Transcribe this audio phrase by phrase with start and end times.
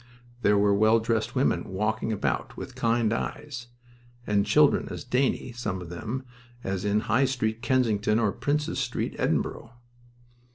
[0.41, 3.67] There were well dressed women walking about, with kind eyes,
[4.25, 6.23] and children as dainty, some of them,
[6.63, 9.73] as in High Street, Kensington, or Prince's Street, Edinburgh.